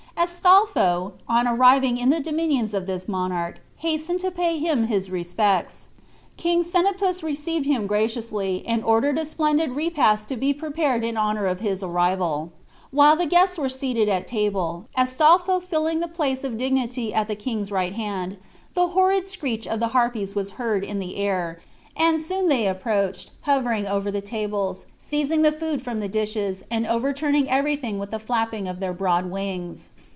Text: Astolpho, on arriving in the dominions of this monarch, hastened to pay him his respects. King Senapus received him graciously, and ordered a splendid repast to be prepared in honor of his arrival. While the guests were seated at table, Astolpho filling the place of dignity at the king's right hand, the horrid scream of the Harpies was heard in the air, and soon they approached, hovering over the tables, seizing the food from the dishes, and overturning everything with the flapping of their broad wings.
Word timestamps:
Astolpho, 0.23 1.13
on 1.27 1.47
arriving 1.47 1.97
in 1.97 2.11
the 2.11 2.19
dominions 2.19 2.75
of 2.75 2.85
this 2.85 3.07
monarch, 3.07 3.59
hastened 3.77 4.19
to 4.19 4.29
pay 4.29 4.59
him 4.59 4.85
his 4.85 5.09
respects. 5.09 5.89
King 6.37 6.61
Senapus 6.61 7.23
received 7.23 7.65
him 7.65 7.87
graciously, 7.87 8.63
and 8.67 8.83
ordered 8.83 9.17
a 9.17 9.25
splendid 9.25 9.71
repast 9.71 10.27
to 10.27 10.37
be 10.37 10.53
prepared 10.53 11.03
in 11.03 11.17
honor 11.17 11.47
of 11.47 11.59
his 11.61 11.81
arrival. 11.81 12.51
While 12.91 13.15
the 13.15 13.25
guests 13.25 13.57
were 13.57 13.67
seated 13.69 14.09
at 14.09 14.27
table, 14.27 14.85
Astolpho 14.95 15.59
filling 15.59 16.01
the 16.01 16.07
place 16.07 16.43
of 16.43 16.55
dignity 16.55 17.11
at 17.15 17.27
the 17.27 17.35
king's 17.35 17.71
right 17.71 17.93
hand, 17.93 18.37
the 18.75 18.89
horrid 18.89 19.27
scream 19.27 19.61
of 19.67 19.79
the 19.79 19.87
Harpies 19.87 20.35
was 20.35 20.51
heard 20.51 20.83
in 20.83 20.99
the 20.99 21.15
air, 21.15 21.59
and 21.97 22.21
soon 22.21 22.47
they 22.47 22.67
approached, 22.67 23.31
hovering 23.41 23.87
over 23.87 24.11
the 24.11 24.21
tables, 24.21 24.85
seizing 24.95 25.41
the 25.41 25.51
food 25.51 25.81
from 25.81 25.99
the 25.99 26.07
dishes, 26.09 26.63
and 26.69 26.85
overturning 26.85 27.49
everything 27.49 27.97
with 27.97 28.11
the 28.11 28.19
flapping 28.19 28.67
of 28.67 28.79
their 28.79 28.93
broad 28.93 29.25
wings. 29.25 29.89